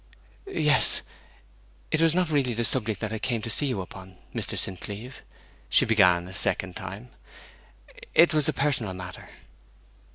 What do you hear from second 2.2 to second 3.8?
really this subject that I came to see